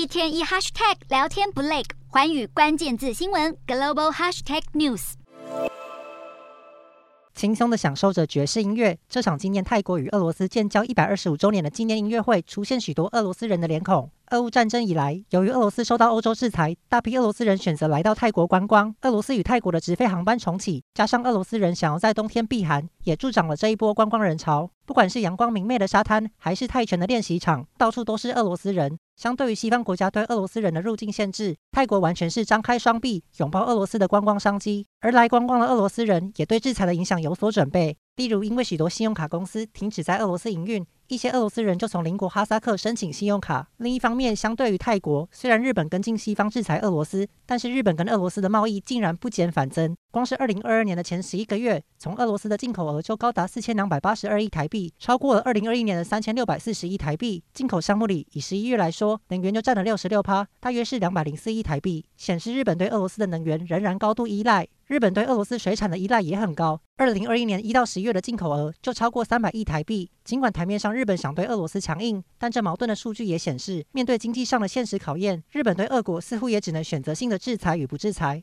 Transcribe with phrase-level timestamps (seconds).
[0.00, 5.12] 一天一 hashtag 聊天不累，寰宇关键字新闻 global hashtag news。
[7.34, 8.96] 轻松的享受着爵士音乐。
[9.10, 14.10] 这场纪念泰国与俄罗斯建交一百二十五周年的纪念音乐会，出现许多俄罗斯人的脸孔。
[14.30, 18.94] 俄乌战争以来，由于俄罗斯受到欧洲制裁，大批俄罗斯人选择来到泰国观光。
[19.02, 24.70] 俄罗斯与泰国的直飞航班重启，加上俄罗斯人想要在冬天避寒，也助长了这一波观光人潮。
[24.86, 28.98] 不管是阳光明媚的沙滩，还是泰拳的练习场，到处都是俄罗斯人。
[29.20, 34.86] 相对于西方国家对俄罗斯人的入境限制，泰国完全是张开双臂拥抱俄罗斯的观光商机。
[35.00, 40.86] 而来观光的俄罗斯人也对制裁的影响有所准备，例如因为许多信用卡公司停止在俄罗斯营运。
[41.08, 43.66] 一些俄罗斯人就从邻国哈萨克申请信用卡。
[43.78, 49.96] 另一方面，相对于泰国，虽然日本跟进西方制裁俄罗斯，但是日本跟俄罗斯的贸易竟然不减反增。
[50.12, 57.42] 光是二零二二年的前十一个月，从俄罗斯的进口额就高达四千两百八十二亿台币，超过了二零二一年的三千六百四十亿台币。
[57.54, 64.68] 进口项目里，以十一月来说，能源就占了六十六趴，大约是两百零四亿台币，显示日本对俄罗斯的能源仍然高度依赖。
[64.90, 70.10] 日本对俄罗斯水产的依赖也很高，二零二一年一到十月的进口额就超过三百亿台币。
[70.24, 78.38] 尽管台面上日本想对俄罗斯强硬，但这矛盾的数据也显示，面对经济上的现实考验，日本对俄国似乎也只能选择性的制裁与不制裁。